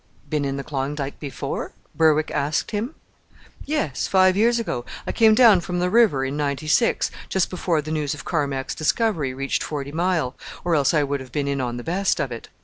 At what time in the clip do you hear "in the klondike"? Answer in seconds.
0.45-1.19